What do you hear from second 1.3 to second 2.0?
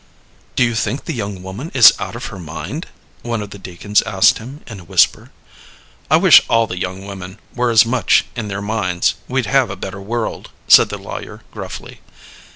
woman is